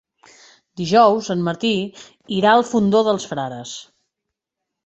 [0.81, 1.71] Dijous en Martí
[2.39, 3.79] irà al Fondó dels Frares.